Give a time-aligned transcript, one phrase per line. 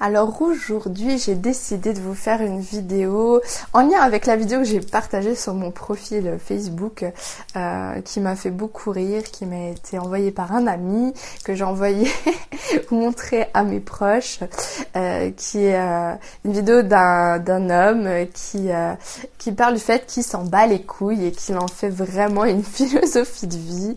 [0.00, 3.40] Alors aujourd'hui j'ai décidé de vous faire une vidéo
[3.72, 7.04] en lien avec la vidéo que j'ai partagée sur mon profil Facebook
[7.56, 11.62] euh, qui m'a fait beaucoup rire, qui m'a été envoyée par un ami, que j'ai
[11.62, 12.10] envoyé
[12.90, 14.40] montrer à mes proches,
[14.96, 16.14] euh, qui est euh,
[16.44, 18.70] une vidéo d'un homme qui,
[19.38, 22.64] qui parle du fait qu'il s'en bat les couilles et qu'il en fait vraiment une
[22.64, 23.96] philosophie de vie.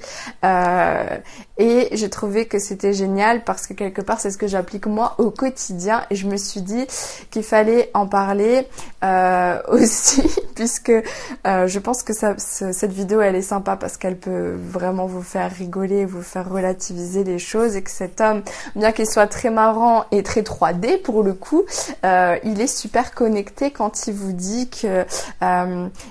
[1.57, 5.15] et j'ai trouvé que c'était génial parce que quelque part c'est ce que j'applique moi
[5.17, 6.85] au quotidien et je me suis dit
[7.31, 8.67] qu'il fallait en parler
[9.03, 10.23] euh, aussi
[10.55, 15.21] puisque euh, je pense que cette vidéo elle est sympa parce qu'elle peut vraiment vous
[15.21, 18.41] faire rigoler, vous faire relativiser les choses et que cet homme,
[18.75, 21.63] bien qu'il soit très marrant et très 3D pour le coup,
[22.05, 25.05] euh, il est super connecté quand il vous dit que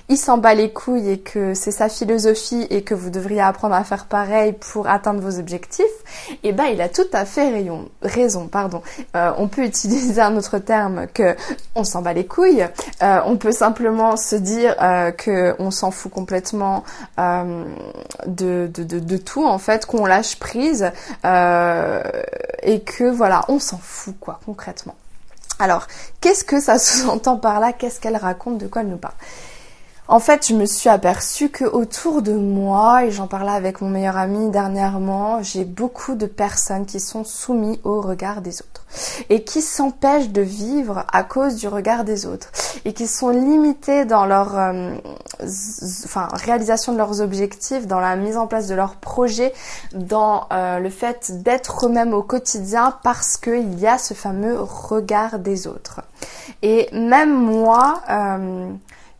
[0.09, 3.75] il s'en bat les couilles et que c'est sa philosophie et que vous devriez apprendre
[3.75, 5.85] à faire pareil pour atteindre vos objectifs.
[6.31, 8.81] Et eh ben il a tout à fait rayon, raison, pardon.
[9.13, 11.35] on peut utiliser un autre terme que
[11.75, 12.65] on s'en bat les couilles.
[13.03, 16.83] Euh, on peut simplement se dire euh, que s'en fout complètement
[17.19, 17.63] euh,
[18.25, 20.91] de, de, tout en fait, qu'on lâche prise
[21.25, 22.01] euh,
[22.63, 24.95] et que voilà, on s'en fout quoi concrètement.
[25.59, 25.87] Alors,
[26.21, 27.73] qu'est-ce que ça sous-entend par là?
[27.73, 28.57] Qu'est-ce qu'elle raconte?
[28.57, 29.15] De quoi elle nous parle?
[30.07, 33.89] En fait, je me suis aperçue que autour de moi, et j'en parlais avec mon
[33.89, 38.85] meilleur ami dernièrement, j'ai beaucoup de personnes qui sont soumises au regard des autres
[39.29, 42.51] et qui s'empêchent de vivre à cause du regard des autres
[42.85, 44.95] et qui sont limitées dans leur euh,
[46.05, 49.53] enfin, réalisation de leurs objectifs, dans la mise en place de leurs projets,
[49.93, 55.39] dans euh, le fait d'être eux-mêmes au quotidien parce qu'il y a ce fameux regard
[55.39, 56.01] des autres.
[56.61, 58.71] Et même moi, euh,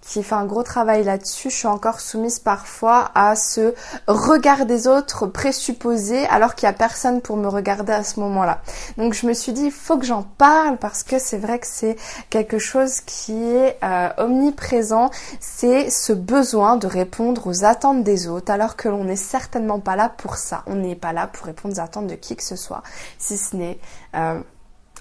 [0.08, 3.74] qui fait un gros travail là-dessus, je suis encore soumise parfois à ce
[4.08, 8.62] regard des autres présupposé alors qu'il n'y a personne pour me regarder à ce moment-là.
[8.98, 11.68] Donc je me suis dit, il faut que j'en parle parce que c'est vrai que
[11.68, 11.98] c'est
[12.30, 18.52] quelque chose qui est euh, omniprésent, c'est ce besoin de répondre aux attentes des autres
[18.52, 20.64] alors que l'on n'est certainement pas là pour ça.
[20.68, 22.84] On n'est pas là pour répondre aux attentes de qui que ce soit,
[23.20, 23.80] si ce n'est
[24.16, 24.40] euh,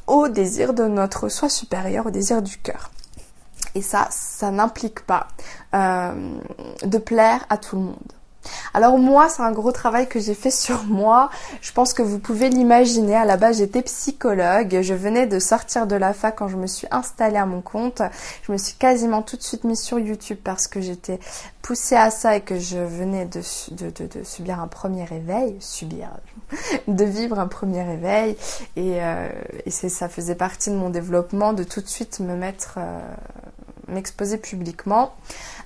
[0.07, 2.91] au désir de notre soi supérieur, au désir du cœur.
[3.77, 5.29] Et ça, ça n'implique pas
[5.75, 6.39] euh,
[6.83, 8.13] de plaire à tout le monde.
[8.75, 11.31] Alors moi, c'est un gros travail que j'ai fait sur moi.
[11.61, 13.17] Je pense que vous pouvez l'imaginer.
[13.17, 14.81] À la base, j'étais psychologue.
[14.83, 18.03] Je venais de sortir de la fac quand je me suis installée à mon compte.
[18.43, 21.19] Je me suis quasiment tout de suite mise sur YouTube parce que j'étais
[21.63, 23.41] poussée à ça et que je venais de,
[23.73, 26.11] de, subir un premier réveil, subir,
[26.89, 28.37] de vivre un premier réveil.
[28.77, 29.29] Et, euh,
[29.65, 32.75] et ça faisait partie de mon développement de tout de suite me mettre...
[32.79, 33.01] Euh,
[33.89, 35.15] m'exposer publiquement.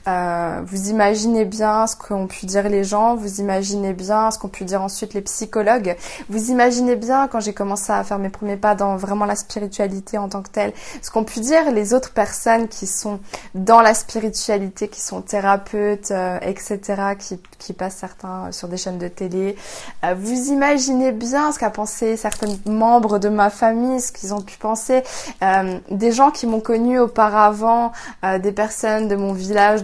[0.09, 4.49] Euh, vous imaginez bien ce qu'ont pu dire les gens, vous imaginez bien ce qu'ont
[4.49, 5.97] pu dire ensuite les psychologues,
[6.31, 10.17] vous imaginez bien quand j'ai commencé à faire mes premiers pas dans vraiment la spiritualité
[10.17, 10.73] en tant que telle,
[11.03, 13.21] ce qu'ont pu dire les autres personnes qui sont
[13.55, 16.81] dans la spiritualité, qui sont thérapeutes, euh, etc.,
[17.19, 19.57] qui, qui, passent certains sur des chaînes de télé.
[20.05, 24.41] Euh, vous imaginez bien ce qu'a pensé certains membres de ma famille, ce qu'ils ont
[24.41, 25.03] pu penser,
[25.43, 27.93] euh, des gens qui m'ont connu auparavant,
[28.43, 29.83] des personnes de mon village,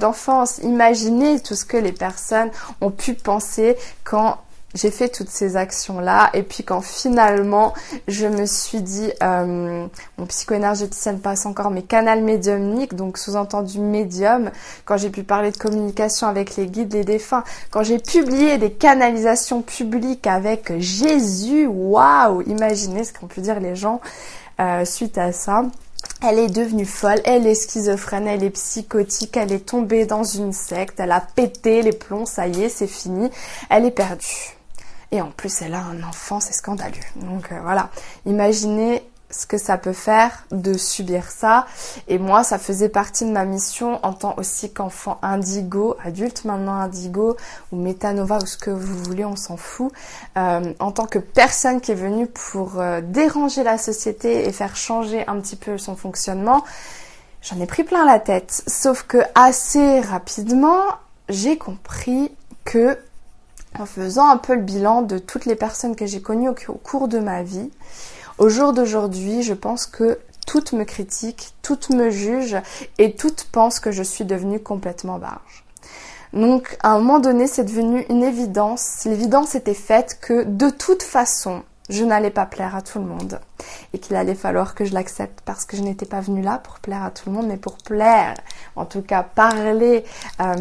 [0.62, 2.50] Imaginez tout ce que les personnes
[2.80, 4.38] ont pu penser quand
[4.76, 7.72] j'ai fait toutes ces actions-là et puis quand finalement
[8.08, 9.86] je me suis dit, euh,
[10.18, 14.50] mon psycho-énergéticienne passe encore, mes canal médiumnique, donc sous-entendu médium,
[14.84, 18.72] quand j'ai pu parler de communication avec les guides, les défunts, quand j'ai publié des
[18.72, 24.00] canalisations publiques avec Jésus, waouh, imaginez ce qu'ont pu dire les gens
[24.60, 25.64] euh, suite à ça.
[26.22, 30.52] Elle est devenue folle, elle est schizophrène, elle est psychotique, elle est tombée dans une
[30.52, 33.30] secte, elle a pété les plombs, ça y est, c'est fini,
[33.68, 34.56] elle est perdue.
[35.12, 36.94] Et en plus, elle a un enfant, c'est scandaleux.
[37.16, 37.90] Donc euh, voilà,
[38.24, 41.66] imaginez ce que ça peut faire de subir ça.
[42.08, 46.74] Et moi, ça faisait partie de ma mission en tant aussi qu'enfant indigo, adulte maintenant
[46.74, 47.36] indigo,
[47.72, 49.92] ou métanova, ou ce que vous voulez, on s'en fout.
[50.36, 54.76] Euh, en tant que personne qui est venue pour euh, déranger la société et faire
[54.76, 56.64] changer un petit peu son fonctionnement,
[57.42, 58.62] j'en ai pris plein la tête.
[58.66, 60.82] Sauf que assez rapidement,
[61.28, 62.30] j'ai compris
[62.64, 62.96] que
[63.78, 67.08] en faisant un peu le bilan de toutes les personnes que j'ai connues au cours
[67.08, 67.70] de ma vie,
[68.38, 72.60] au jour d'aujourd'hui, je pense que toutes me critiquent, toutes me jugent
[72.98, 75.64] et toutes pensent que je suis devenue complètement barge.
[76.32, 79.04] Donc à un moment donné, c'est devenu une évidence.
[79.04, 83.40] L'évidence était faite que de toute façon, je n'allais pas plaire à tout le monde
[83.92, 86.80] et qu'il allait falloir que je l'accepte parce que je n'étais pas venue là pour
[86.80, 88.34] plaire à tout le monde, mais pour plaire,
[88.74, 90.04] en tout cas parler,
[90.40, 90.54] euh,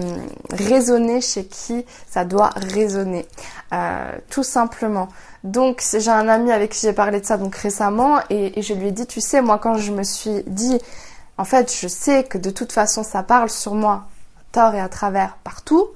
[0.52, 3.26] raisonner chez qui ça doit résonner,
[3.74, 5.08] euh, tout simplement.
[5.44, 8.74] Donc j'ai un ami avec qui j'ai parlé de ça donc récemment et, et je
[8.74, 10.80] lui ai dit, tu sais, moi quand je me suis dit,
[11.38, 14.06] en fait, je sais que de toute façon ça parle sur moi,
[14.52, 15.90] tort et à travers, partout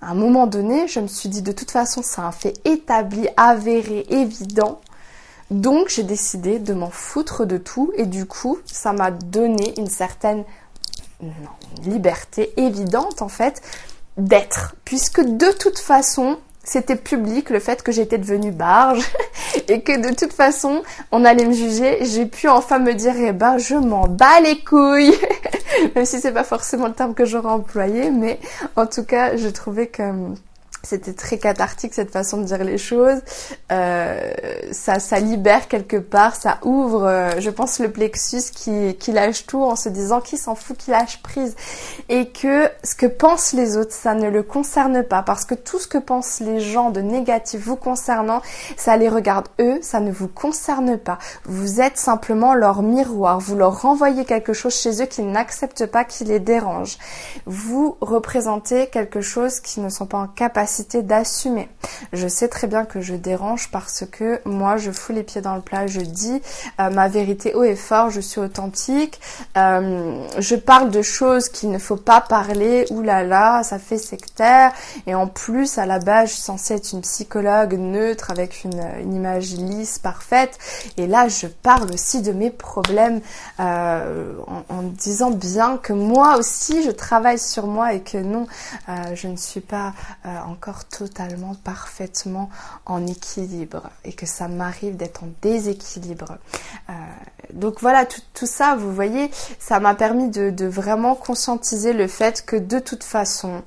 [0.00, 3.28] à un moment donné, je me suis dit de toute façon, c'est un fait établi,
[3.36, 4.80] avéré, évident.
[5.50, 7.92] Donc j'ai décidé de m'en foutre de tout.
[7.96, 10.44] Et du coup, ça m'a donné une certaine
[11.84, 13.60] liberté évidente en fait
[14.16, 14.76] d'être.
[14.84, 19.04] Puisque de toute façon, c'était public le fait que j'étais devenue barge.
[19.68, 23.32] Et que de toute façon on allait me juger, j'ai pu enfin me dire eh
[23.32, 25.14] ben je m'en bats les couilles
[25.94, 28.38] même si c'est pas forcément le terme que j'aurais employé mais
[28.76, 30.02] en tout cas je trouvais que
[30.82, 33.20] c'était très cathartique cette façon de dire les choses.
[33.72, 34.30] Euh,
[34.70, 39.46] ça, ça libère quelque part, ça ouvre, euh, je pense, le plexus qui, qui lâche
[39.46, 41.56] tout en se disant qu'il s'en fout, qu'il lâche prise.
[42.08, 45.22] Et que ce que pensent les autres, ça ne le concerne pas.
[45.22, 48.40] Parce que tout ce que pensent les gens de négatif vous concernant,
[48.76, 51.18] ça les regarde eux, ça ne vous concerne pas.
[51.44, 53.40] Vous êtes simplement leur miroir.
[53.40, 56.98] Vous leur renvoyez quelque chose chez eux qu'ils n'acceptent pas, qui les dérange.
[57.46, 60.67] Vous représentez quelque chose qu'ils ne sont pas en capacité
[61.02, 61.68] d'assumer.
[62.12, 65.54] Je sais très bien que je dérange parce que moi je fous les pieds dans
[65.54, 66.40] le plat, je dis
[66.80, 69.20] euh, ma vérité haut et fort, je suis authentique,
[69.56, 74.72] euh, je parle de choses qu'il ne faut pas parler, oulala, ça fait sectaire,
[75.06, 78.78] et en plus à la base je suis censée être une psychologue neutre avec une,
[79.12, 80.58] image lisse, parfaite,
[80.96, 83.20] et là je parle aussi de mes problèmes
[83.60, 84.34] euh,
[84.68, 88.46] en, disant bien que moi aussi je travaille sur moi et que non,
[89.14, 89.92] je ne suis pas
[90.24, 90.54] en
[90.90, 92.50] totalement, parfaitement
[92.86, 96.38] en équilibre et que ça m'arrive d'être en déséquilibre.
[96.90, 96.92] Euh,
[97.52, 102.44] donc voilà, tout, ça, vous voyez, ça m'a permis de, de vraiment conscientiser le fait
[102.44, 103.62] que de toute façon,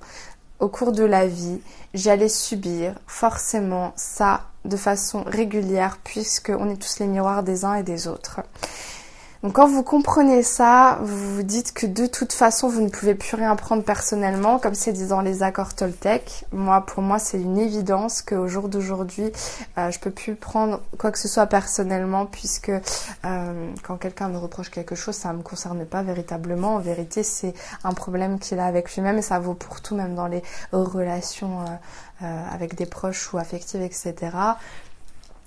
[0.60, 1.62] au cours de la vie,
[1.94, 7.76] j'allais subir forcément ça de façon régulière puisque on est tous les miroirs des uns
[7.76, 8.42] et des autres.
[9.44, 13.16] Donc quand vous comprenez ça, vous vous dites que de toute façon vous ne pouvez
[13.16, 16.46] plus rien prendre personnellement, comme c'est dit dans les accords Toltec.
[16.52, 19.32] Moi, pour moi, c'est une évidence qu'au jour d'aujourd'hui,
[19.80, 24.38] euh, je peux plus prendre quoi que ce soit personnellement, puisque euh, quand quelqu'un me
[24.38, 26.76] reproche quelque chose, ça ne me concerne pas véritablement.
[26.76, 30.14] En vérité, c'est un problème qu'il a avec lui-même et ça vaut pour tout, même
[30.14, 34.14] dans les relations euh, euh avec des proches ou affectives, etc.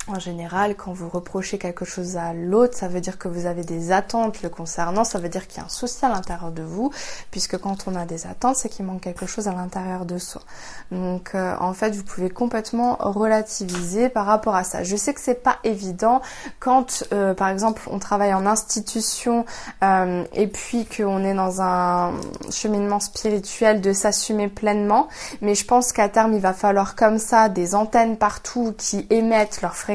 [0.07, 3.63] En général, quand vous reprochez quelque chose à l'autre, ça veut dire que vous avez
[3.63, 6.61] des attentes le concernant, ça veut dire qu'il y a un souci à l'intérieur de
[6.61, 6.91] vous,
[7.31, 10.43] puisque quand on a des attentes, c'est qu'il manque quelque chose à l'intérieur de soi.
[10.91, 14.83] Donc euh, en fait, vous pouvez complètement relativiser par rapport à ça.
[14.83, 16.21] Je sais que c'est pas évident
[16.59, 19.43] quand, euh, par exemple, on travaille en institution
[19.83, 22.13] euh, et puis qu'on est dans un
[22.51, 25.07] cheminement spirituel de s'assumer pleinement,
[25.41, 29.63] mais je pense qu'à terme, il va falloir comme ça des antennes partout qui émettent
[29.63, 29.94] leurs fréquences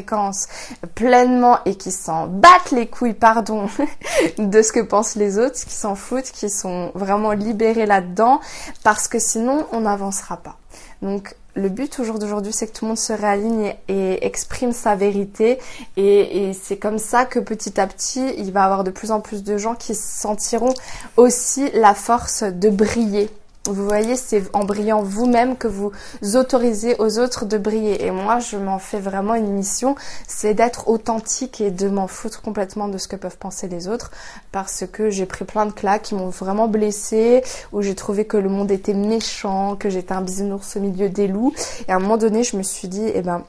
[0.95, 3.69] pleinement et qui s'en battent les couilles, pardon,
[4.39, 8.41] de ce que pensent les autres, qui s'en foutent, qui sont vraiment libérés là-dedans,
[8.85, 10.57] parce que sinon on n'avancera pas.
[11.03, 14.73] Donc le but au jour d'aujourd'hui, c'est que tout le monde se réaligne et, exprime
[14.73, 15.59] sa vérité.
[15.97, 19.11] Et, et c'est comme ça que petit à petit, il va y avoir de plus
[19.11, 20.75] en plus de gens qui sentiront
[21.17, 23.31] aussi la force de briller
[23.67, 25.93] vous voyez, c'est en brillant vous-même que vous
[26.35, 28.07] autorisez aux autres de briller.
[28.07, 29.97] Et moi, je m'en fais vraiment une mission,
[30.27, 34.11] c'est d'être authentique et de m'en foutre complètement de ce que peuvent penser les autres,
[34.51, 37.43] parce que j'ai pris plein de claques qui m'ont vraiment blessée,
[37.73, 41.29] où j'ai trouvé que le monde était méchant, que j'étais un bisounours au milieu des
[41.29, 41.53] loups.
[41.87, 43.45] Et à un moment donné, je me suis dit, eh ben,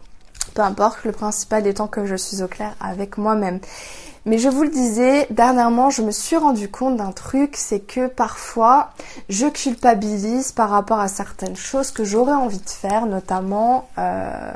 [0.54, 3.60] peu importe, le principal étant que je suis au clair avec moi-même.
[4.26, 8.06] Mais je vous le disais, dernièrement, je me suis rendu compte d'un truc, c'est que
[8.06, 8.92] parfois,
[9.30, 14.54] je culpabilise par rapport à certaines choses que j'aurais envie de faire, notamment, euh,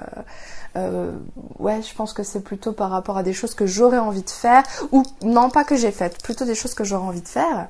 [0.75, 1.11] euh,
[1.57, 4.29] ouais, je pense que c'est plutôt par rapport à des choses que j'aurais envie de
[4.29, 7.67] faire, ou non pas que j'ai faites, plutôt des choses que j'aurais envie de faire.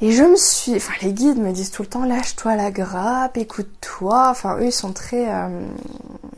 [0.00, 3.36] Et je me suis, enfin les guides me disent tout le temps lâche-toi la grappe,
[3.36, 4.28] écoute-toi.
[4.28, 5.66] Enfin eux ils sont très, euh,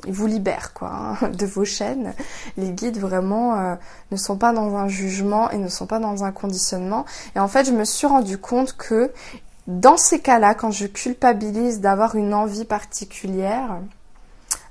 [0.07, 2.13] ils vous libèrent quoi hein, de vos chaînes.
[2.59, 3.75] Les guides vraiment euh,
[4.11, 7.07] ne sont pas dans un jugement et ne sont pas dans un conditionnement.
[7.35, 9.11] Et en fait je me suis rendu compte que
[9.67, 13.81] dans ces cas-là, quand je culpabilise d'avoir une envie particulière,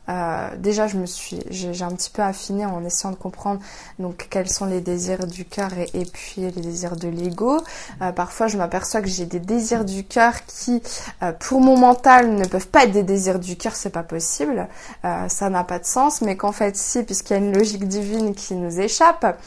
[0.09, 3.59] euh, déjà je me suis, j'ai un petit peu affiné en essayant de comprendre
[4.00, 7.59] donc quels sont les désirs du cœur et, puis les désirs de l'ego.
[8.01, 10.81] Euh, parfois je m'aperçois que j'ai des désirs du cœur qui,
[11.24, 14.67] euh, pour mon mental, ne peuvent pas être des désirs du cœur, c'est pas possible,
[15.03, 18.33] ça n'a pas de sens, mais qu'en fait si, puisqu'il y a une logique divine
[18.33, 19.39] qui nous échappe.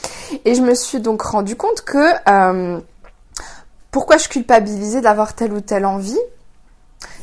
[0.45, 2.81] Et je me suis donc rendu compte que
[3.91, 6.19] pourquoi je culpabilisais d'avoir telle ou telle envie?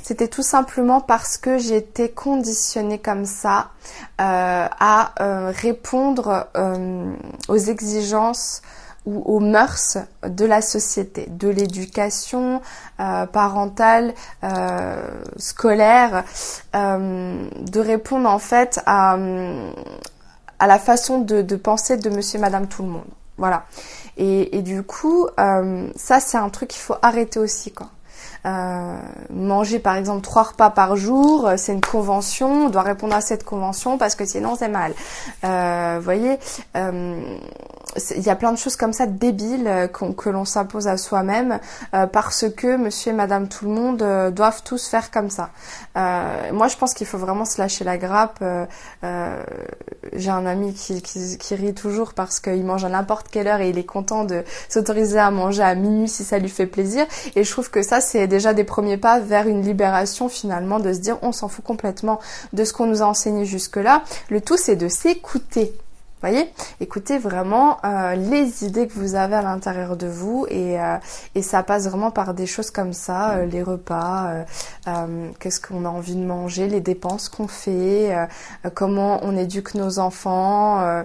[0.07, 3.71] C'était tout simplement parce que j'étais conditionnée comme ça
[4.21, 7.11] euh, à euh, répondre euh,
[7.47, 8.61] aux exigences
[9.07, 12.61] ou aux mœurs de la société, de l'éducation
[12.99, 15.07] euh, parentale, euh,
[15.37, 16.23] scolaire,
[16.75, 19.17] euh, de répondre en fait à,
[20.59, 23.09] à la façon de, de penser de monsieur et madame tout le monde.
[23.39, 23.65] Voilà.
[24.17, 27.89] Et, et du coup, ça c'est un truc qu'il faut arrêter aussi quoi.
[28.45, 28.97] Euh,
[29.31, 33.43] manger par exemple trois repas par jour, c'est une convention, on doit répondre à cette
[33.43, 34.93] convention parce que sinon c'est mal.
[35.43, 36.37] Euh, vous voyez,
[36.77, 37.37] euh,
[38.15, 41.59] il y a plein de choses comme ça débiles euh, que l'on s'impose à soi-même
[41.93, 45.51] euh, parce que monsieur et madame tout le monde euh, doivent tous faire comme ça.
[45.95, 48.43] moi je pense qu'il faut vraiment se lâcher la grappe.
[50.13, 53.77] J'ai un ami qui, rit toujours parce qu'il mange à n'importe quelle heure et il
[53.77, 57.05] est content de s'autoriser à manger à minuit si ça lui fait plaisir.
[57.35, 60.91] Et je trouve que ça c'est déjà des premiers pas vers une libération finalement de
[60.93, 62.19] se dire on s'en fout complètement
[62.53, 64.03] de ce qu'on nous a enseigné jusque-là.
[64.29, 65.73] Le tout c'est de s'écouter
[66.27, 66.49] voyez
[66.81, 70.97] Écoutez vraiment euh, les idées que vous avez à l'intérieur de vous et, euh,
[71.35, 74.45] et, ça passe vraiment par des choses comme ça, euh, les repas,
[75.39, 78.15] qu'est-ce qu'on a envie de manger, les dépenses qu'on fait,
[78.73, 81.03] comment on éduque nos enfants.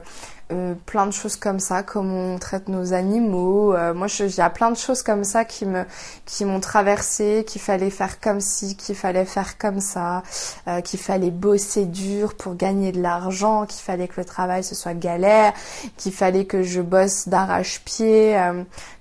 [0.53, 3.75] Euh, plein de choses comme ça, comme on traite nos animaux.
[3.75, 5.85] Euh, moi, il y a plein de choses comme ça qui me,
[6.27, 10.23] qui m'ont traversé, qu'il fallait faire comme ci, qu'il fallait faire comme ça,
[10.67, 14.75] euh, qu'il fallait bosser dur pour gagner de l'argent, qu'il fallait que le travail ce
[14.75, 15.53] soit galère,
[15.97, 18.37] qu'il fallait que je bosse d'arrache-pied,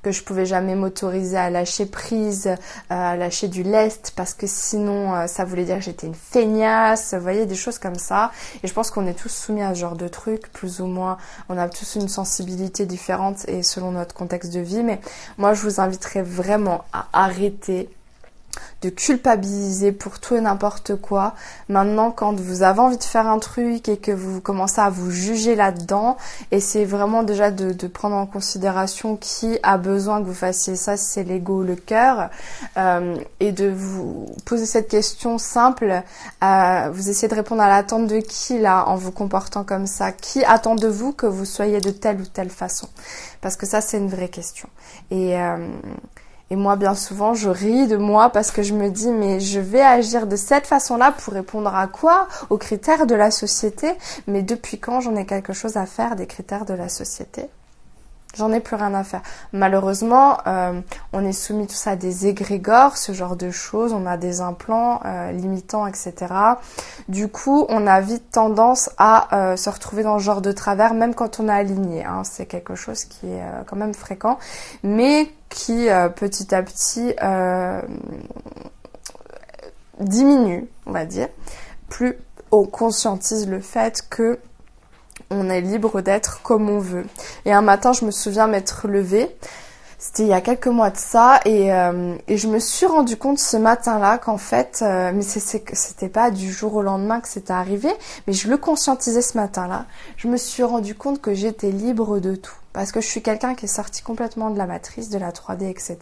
[0.04, 2.56] que je pouvais jamais m'autoriser à lâcher prise,
[2.90, 7.14] à lâcher du lest parce que sinon ça voulait dire que j'étais une feignasse.
[7.14, 8.32] Vous voyez des choses comme ça.
[8.64, 11.18] Et je pense qu'on est tous soumis à ce genre de trucs, plus ou moins
[11.48, 14.84] on a tous une sensibilité différente et selon notre contexte de vie.
[14.84, 15.00] Mais
[15.38, 17.90] moi, je vous inviterais vraiment à arrêter
[18.82, 21.36] de culpabiliser pour tout et n'importe quoi.
[21.68, 25.12] Maintenant, quand vous avez envie de faire un truc et que vous commencez à vous
[25.12, 26.18] juger là-dedans,
[26.52, 31.06] essayez vraiment déjà de, prendre en considération qui a besoin que vous fassiez ça, si
[31.12, 32.30] c'est l'ego le cœur,
[32.78, 36.04] euh, et de vous poser cette question simple.
[36.44, 40.12] Euh, vous essayez de répondre à l'attente de qui là, en vous comportant comme ça?
[40.12, 42.88] Qui attend de vous que vous soyez de telle ou telle façon?
[43.42, 44.70] Parce que ça, c'est une vraie question.
[45.12, 45.58] Et euh,
[46.52, 49.60] et moi, bien souvent, je ris de moi parce que je me dis, mais je
[49.60, 52.28] vais agir de cette façon-là pour répondre à quoi?
[52.50, 53.94] Aux critères de la société?
[54.28, 57.50] Mais depuis quand j'en ai quelque chose à faire des critères de la société?
[58.38, 59.22] J'en ai plus rien à faire.
[59.54, 60.80] Malheureusement, euh,
[61.14, 63.92] on est soumis tout ça à des égrégores, ce genre de choses.
[63.92, 66.14] On a des implants euh, limitants, etc.
[67.08, 70.94] Du coup, on a vite tendance à euh, se retrouver dans ce genre de travers,
[70.94, 72.06] même quand on est aligné.
[72.06, 72.22] Hein.
[72.24, 74.38] C'est quelque chose qui est quand même fréquent,
[74.84, 77.16] mais qui petit à petit
[80.00, 81.30] diminue, on va dire.
[81.90, 82.16] Plus
[82.52, 84.40] on conscientise le fait que
[85.30, 87.06] on est libre d'être comme on veut.
[87.46, 89.30] Et un matin, je me souviens m'être levée.
[90.02, 93.38] C'était il y a quelques mois de ça et, euh, je me suis rendu compte
[93.38, 97.90] ce matin-là qu'en fait, euh, mais c'était pas du jour au lendemain que c'était arrivé,
[98.26, 99.88] mais je le conscientisais ce matin-là.
[100.16, 103.56] Je me suis rendu compte que j'étais libre de tout parce que je suis quelqu'un
[103.56, 105.98] qui est sorti complètement de la matrice, de la 3D, etc.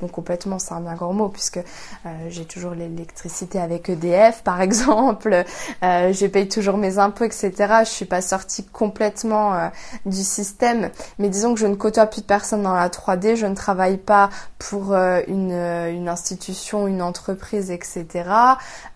[0.00, 4.60] Bon, complètement, c'est un bien grand mot, puisque euh, j'ai toujours l'électricité avec EDF, par
[4.66, 5.44] exemple,
[5.82, 7.52] euh, j'ai payé toujours mes impôts, etc.
[7.80, 9.68] Je suis pas sortie complètement euh,
[10.06, 13.46] du système, mais disons que je ne côtoie plus de personnes dans la 3D, je
[13.46, 18.24] ne travaille pas pour euh, une, une, institution, une entreprise, etc.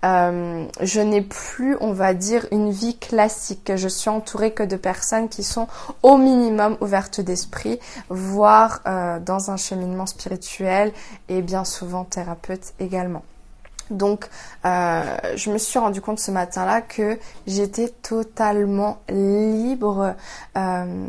[0.02, 3.72] je n'ai plus, on va dire, une vie classique.
[3.76, 5.68] Je suis entourée que de personnes qui sont
[6.02, 10.92] au minimum ouvertes d'esprit, voire euh, dans un cheminement spirituel
[11.28, 13.22] et bien souvent thérapeute également.
[13.90, 14.28] Donc,
[14.64, 20.14] euh, je me suis rendu compte ce matin-là que j'étais totalement libre
[20.56, 21.06] euh,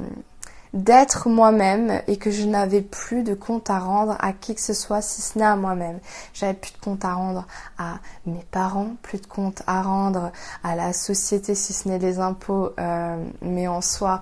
[0.74, 4.74] d'être moi-même et que je n'avais plus de compte à rendre à qui que ce
[4.74, 6.00] soit si ce n'est à moi-même.
[6.34, 7.46] J'avais plus de compte à rendre
[7.77, 10.31] à mes parents, plus de compte à rendre
[10.63, 12.72] à la société si ce n'est les impôts,
[13.41, 14.22] mais en soi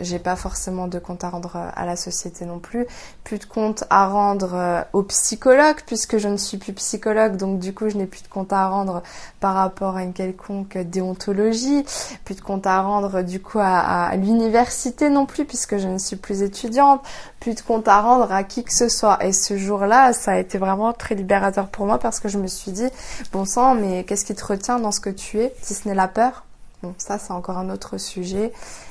[0.00, 2.86] j'ai pas forcément de compte à rendre à la société non plus,
[3.24, 7.74] plus de compte à rendre au psychologue puisque je ne suis plus psychologue, donc du
[7.74, 9.02] coup je n'ai plus de compte à rendre
[9.40, 11.84] par rapport à une quelconque déontologie,
[12.24, 15.98] plus de compte à rendre du coup à, à l'université non plus puisque je ne
[15.98, 17.02] suis plus étudiante,
[17.40, 19.24] plus de compte à rendre à qui que ce soit.
[19.24, 22.46] Et ce jour-là, ça a été vraiment très libérateur pour moi parce que je me
[22.46, 22.88] suis dit,
[23.32, 25.94] bon sang, mais qu'est-ce qui te retient dans ce que tu es, si ce n'est
[25.94, 26.44] la peur?
[26.82, 28.52] Bon, ça c'est encore un autre sujet.
[28.52, 28.89] euh,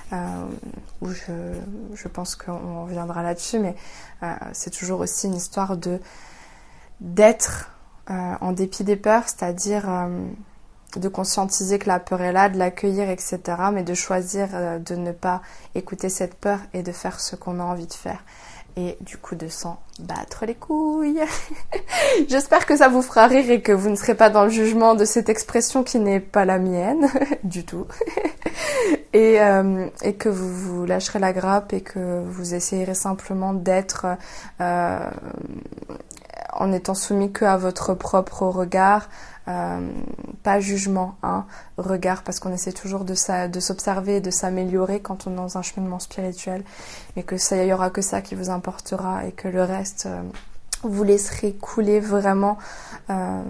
[1.01, 1.54] où je,
[1.94, 3.75] je pense qu'on reviendra là-dessus, mais
[4.24, 6.00] euh, c'est toujours aussi une histoire de
[7.00, 7.72] d'être
[8.10, 9.88] euh, en dépit des peurs, c'est-à-dire
[10.96, 13.39] de conscientiser que la peur est là, de l'accueillir, etc.,
[13.72, 14.50] mais de choisir
[14.80, 15.42] de ne pas
[15.75, 18.24] écouter cette peur et de faire ce qu'on a envie de faire
[18.76, 21.22] et du coup de s'en battre les couilles.
[22.28, 24.96] J'espère que ça vous fera rire et que vous ne serez pas dans le jugement
[24.96, 27.08] de cette expression qui n'est pas la mienne
[27.44, 27.86] du tout.
[29.14, 34.06] et, euh, et que vous vous lâcherez la grappe et que vous essayerez simplement d'être
[34.62, 35.10] euh,
[36.54, 39.10] en étant soumis que à votre propre regard,
[39.48, 39.80] euh,
[40.43, 41.46] pas jugement, hein,
[41.77, 45.58] regard, parce qu'on essaie toujours de, de s'observer et de s'améliorer quand on est dans
[45.58, 46.63] un cheminement spirituel,
[47.15, 50.22] mais que ça y aura que ça qui vous importera et que le reste, euh,
[50.84, 52.58] vous laisserez couler vraiment,
[53.10, 53.41] euh,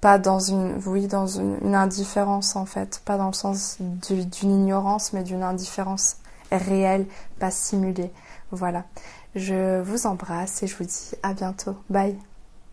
[0.00, 5.12] pas dans une, oui, dans une, indifférence en fait, pas dans le sens d'une ignorance,
[5.12, 6.16] mais d'une indifférence
[6.50, 7.06] réelle,
[7.38, 8.10] pas simulée.
[8.50, 8.84] Voilà.
[9.36, 11.76] Je vous embrasse et je vous dis à bientôt.
[11.88, 12.29] Bye